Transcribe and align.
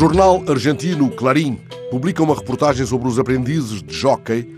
jornal 0.00 0.42
argentino 0.48 1.10
Clarín 1.10 1.58
publica 1.90 2.22
uma 2.22 2.34
reportagem 2.34 2.86
sobre 2.86 3.06
os 3.06 3.18
aprendizes 3.18 3.82
de 3.82 3.94
jockey 3.94 4.48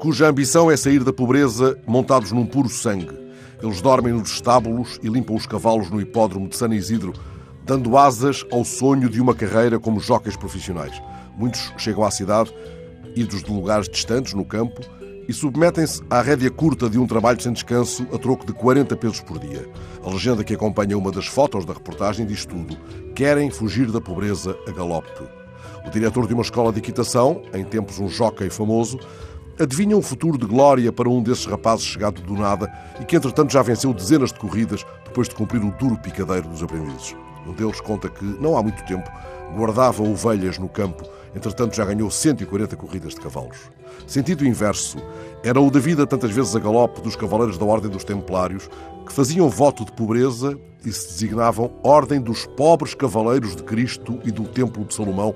cuja 0.00 0.26
ambição 0.28 0.68
é 0.68 0.76
sair 0.76 1.04
da 1.04 1.12
pobreza 1.12 1.78
montados 1.86 2.32
num 2.32 2.44
puro 2.44 2.68
sangue. 2.68 3.16
Eles 3.62 3.80
dormem 3.80 4.12
nos 4.12 4.28
estábulos 4.28 4.98
e 5.00 5.08
limpam 5.08 5.36
os 5.36 5.46
cavalos 5.46 5.88
no 5.88 6.00
hipódromo 6.00 6.48
de 6.48 6.56
San 6.56 6.74
Isidro, 6.74 7.12
dando 7.64 7.96
asas 7.96 8.44
ao 8.50 8.64
sonho 8.64 9.08
de 9.08 9.20
uma 9.20 9.36
carreira 9.36 9.78
como 9.78 10.00
jockeys 10.00 10.36
profissionais. 10.36 11.00
Muitos 11.36 11.72
chegam 11.78 12.02
à 12.02 12.10
cidade, 12.10 12.52
idos 13.14 13.44
de 13.44 13.52
lugares 13.52 13.88
distantes 13.88 14.34
no 14.34 14.44
campo, 14.44 14.80
e 15.28 15.32
submetem-se 15.32 16.02
à 16.10 16.22
rédea 16.22 16.50
curta 16.50 16.90
de 16.90 16.98
um 16.98 17.06
trabalho 17.06 17.40
sem 17.40 17.52
descanso 17.52 18.04
a 18.12 18.18
troco 18.18 18.44
de 18.44 18.52
40 18.52 18.96
pesos 18.96 19.20
por 19.20 19.38
dia. 19.38 19.68
A 20.02 20.10
legenda 20.10 20.42
que 20.42 20.54
acompanha 20.54 20.98
uma 20.98 21.12
das 21.12 21.26
fotos 21.28 21.64
da 21.64 21.74
reportagem 21.74 22.26
diz 22.26 22.44
tudo. 22.44 22.76
Querem 23.18 23.50
fugir 23.50 23.90
da 23.90 24.00
pobreza 24.00 24.56
a 24.64 24.70
galope. 24.70 25.10
O 25.84 25.90
diretor 25.90 26.28
de 26.28 26.34
uma 26.34 26.42
escola 26.44 26.72
de 26.72 26.78
equitação, 26.78 27.42
em 27.52 27.64
tempos 27.64 27.98
um 27.98 28.06
jockey 28.06 28.48
famoso, 28.48 28.96
adivinha 29.58 29.96
um 29.96 30.02
futuro 30.02 30.38
de 30.38 30.46
glória 30.46 30.92
para 30.92 31.08
um 31.08 31.20
desses 31.20 31.44
rapazes 31.44 31.84
chegado 31.84 32.22
do 32.22 32.34
nada 32.34 32.72
e 33.00 33.04
que, 33.04 33.16
entretanto, 33.16 33.52
já 33.52 33.60
venceu 33.60 33.92
dezenas 33.92 34.32
de 34.32 34.38
corridas 34.38 34.86
depois 35.04 35.28
de 35.28 35.34
cumprir 35.34 35.64
o 35.64 35.72
duro 35.72 35.98
picadeiro 35.98 36.46
dos 36.46 36.62
aprendizes. 36.62 37.16
Um 37.46 37.52
deles 37.52 37.80
conta 37.80 38.08
que, 38.08 38.24
não 38.24 38.56
há 38.56 38.62
muito 38.62 38.84
tempo, 38.84 39.10
guardava 39.56 40.02
ovelhas 40.02 40.58
no 40.58 40.68
campo, 40.68 41.04
entretanto 41.34 41.76
já 41.76 41.84
ganhou 41.84 42.10
140 42.10 42.76
corridas 42.76 43.14
de 43.14 43.20
cavalos. 43.20 43.70
Sentido 44.06 44.46
inverso, 44.46 44.98
era 45.42 45.60
o 45.60 45.70
da 45.70 45.80
vida 45.80 46.06
tantas 46.06 46.30
vezes 46.30 46.54
a 46.54 46.60
galope 46.60 47.00
dos 47.00 47.16
cavaleiros 47.16 47.58
da 47.58 47.64
Ordem 47.64 47.90
dos 47.90 48.04
Templários, 48.04 48.68
que 49.06 49.12
faziam 49.12 49.48
voto 49.48 49.84
de 49.84 49.92
pobreza 49.92 50.58
e 50.84 50.92
se 50.92 51.08
designavam 51.08 51.72
Ordem 51.82 52.20
dos 52.20 52.46
Pobres 52.46 52.94
Cavaleiros 52.94 53.56
de 53.56 53.62
Cristo 53.62 54.18
e 54.24 54.30
do 54.30 54.44
Templo 54.44 54.84
de 54.84 54.94
Salomão, 54.94 55.34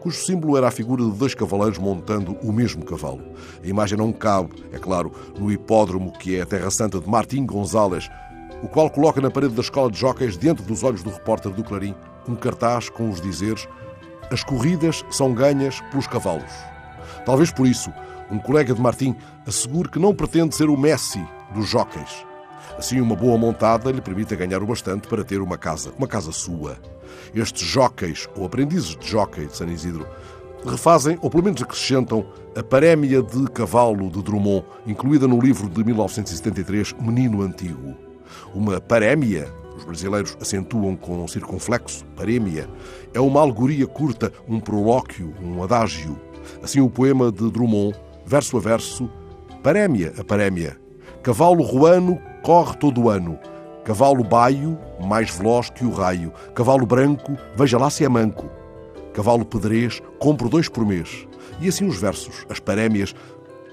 cujo 0.00 0.16
símbolo 0.16 0.56
era 0.56 0.68
a 0.68 0.70
figura 0.70 1.04
de 1.04 1.12
dois 1.12 1.34
cavaleiros 1.34 1.78
montando 1.78 2.36
o 2.42 2.52
mesmo 2.52 2.84
cavalo. 2.84 3.20
A 3.62 3.66
imagem 3.66 3.98
não 3.98 4.12
cabe, 4.12 4.64
é 4.72 4.78
claro, 4.78 5.12
no 5.38 5.52
hipódromo 5.52 6.12
que 6.12 6.36
é 6.36 6.42
a 6.42 6.46
Terra 6.46 6.70
Santa 6.70 6.98
de 6.98 7.08
Martim 7.08 7.44
Gonzalez, 7.44 8.08
o 8.62 8.68
qual 8.68 8.90
coloca 8.90 9.20
na 9.20 9.30
parede 9.30 9.54
da 9.54 9.62
escola 9.62 9.90
de 9.90 9.98
jockeys, 9.98 10.36
diante 10.36 10.62
dos 10.62 10.82
olhos 10.82 11.02
do 11.02 11.10
repórter 11.10 11.52
do 11.52 11.64
Clarim, 11.64 11.94
um 12.28 12.34
cartaz 12.34 12.88
com 12.88 13.08
os 13.08 13.20
dizeres 13.20 13.66
As 14.30 14.44
corridas 14.44 15.04
são 15.10 15.32
ganhas 15.32 15.80
pelos 15.90 16.06
cavalos. 16.06 16.52
Talvez 17.24 17.50
por 17.50 17.66
isso, 17.66 17.92
um 18.30 18.38
colega 18.38 18.72
de 18.72 18.80
Martim 18.80 19.16
assegure 19.46 19.88
que 19.88 19.98
não 19.98 20.14
pretende 20.14 20.54
ser 20.54 20.68
o 20.68 20.76
Messi 20.76 21.26
dos 21.52 21.68
jockeys. 21.68 22.24
Assim, 22.78 23.00
uma 23.00 23.16
boa 23.16 23.36
montada 23.36 23.90
lhe 23.90 24.00
permite 24.00 24.36
ganhar 24.36 24.62
o 24.62 24.66
bastante 24.66 25.08
para 25.08 25.24
ter 25.24 25.40
uma 25.40 25.58
casa, 25.58 25.92
uma 25.98 26.06
casa 26.06 26.30
sua. 26.30 26.78
Estes 27.34 27.66
jockeys, 27.66 28.28
ou 28.36 28.46
aprendizes 28.46 28.96
de 28.96 29.08
jockey 29.08 29.46
de 29.46 29.56
San 29.56 29.66
Isidro, 29.66 30.06
refazem, 30.64 31.18
ou 31.20 31.28
pelo 31.28 31.42
menos 31.42 31.62
acrescentam, 31.62 32.24
a 32.56 32.62
parémia 32.62 33.22
de 33.22 33.50
cavalo 33.50 34.08
de 34.10 34.22
Drummond, 34.22 34.64
incluída 34.86 35.26
no 35.26 35.40
livro 35.40 35.68
de 35.68 35.82
1973, 35.82 36.94
Menino 37.00 37.42
Antigo. 37.42 38.09
Uma 38.54 38.80
parémia, 38.80 39.52
os 39.76 39.84
brasileiros 39.84 40.36
acentuam 40.40 40.96
com 40.96 41.26
circunflexo, 41.26 42.04
parémia, 42.16 42.68
é 43.14 43.20
uma 43.20 43.40
alegoria 43.40 43.86
curta, 43.86 44.32
um 44.48 44.60
prolóquio, 44.60 45.34
um 45.42 45.62
adágio. 45.62 46.18
Assim, 46.62 46.80
o 46.80 46.90
poema 46.90 47.30
de 47.30 47.50
Drummond, 47.50 47.96
verso 48.26 48.56
a 48.56 48.60
verso, 48.60 49.10
parémia 49.62 50.12
a 50.18 50.24
parémia. 50.24 50.76
Cavalo 51.22 51.62
ruano 51.62 52.20
corre 52.42 52.76
todo 52.76 53.02
o 53.02 53.10
ano. 53.10 53.38
Cavalo 53.84 54.22
baio, 54.22 54.78
mais 55.00 55.30
veloz 55.30 55.70
que 55.70 55.84
o 55.84 55.90
raio. 55.90 56.32
Cavalo 56.54 56.86
branco, 56.86 57.36
veja 57.56 57.78
lá 57.78 57.90
se 57.90 58.04
é 58.04 58.08
manco. 58.08 58.48
Cavalo 59.12 59.44
pedrez, 59.44 60.00
compro 60.18 60.48
dois 60.48 60.68
por 60.68 60.86
mês. 60.86 61.26
E 61.60 61.68
assim 61.68 61.86
os 61.86 61.98
versos, 61.98 62.46
as 62.48 62.60
parémias, 62.60 63.14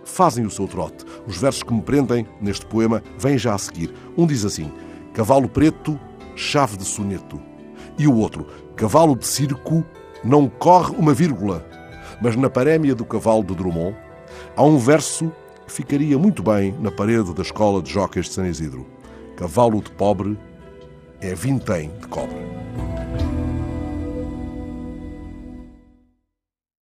fazem 0.07 0.45
o 0.45 0.50
seu 0.50 0.68
trote. 0.68 1.06
Os 1.28 1.38
versos 1.38 1.63
que 1.63 1.73
me 1.73 1.81
prendem 1.81 2.25
neste 2.41 2.66
poema 2.66 3.03
vêm 3.19 3.38
já 3.38 3.53
a 3.53 3.57
seguir. 3.57 3.94
Um 4.18 4.25
diz 4.25 4.45
assim: 4.45 4.72
Cavalo 5.13 5.50
preto, 5.50 6.00
chave 6.35 6.78
de 6.78 6.85
soneto. 6.85 7.40
E 7.97 8.07
o 8.07 8.16
outro: 8.16 8.47
Cavalo 8.75 9.16
de 9.16 9.28
circo, 9.28 9.84
não 10.23 10.47
corre 10.47 10.95
uma 10.97 11.13
vírgula. 11.13 11.66
Mas 12.22 12.35
na 12.35 12.50
parémia 12.50 12.95
do 12.95 13.06
cavalo 13.06 13.44
de 13.44 13.53
Drummond 13.53 13.95
há 14.56 14.63
um 14.63 14.78
verso 14.78 15.31
que 15.68 15.73
ficaria 15.73 16.18
muito 16.18 16.41
bem 16.41 16.74
na 16.79 16.91
parede 16.91 17.34
da 17.34 17.41
escola 17.41 17.81
de 17.81 17.91
jockeys 17.91 18.28
de 18.28 18.34
San 18.34 18.47
Isidro. 18.47 18.88
Cavalo 19.35 19.81
de 19.81 19.91
pobre 19.91 20.38
é 21.22 21.35
vintém 21.35 21.91
de 22.00 22.07
cobre. 22.07 22.56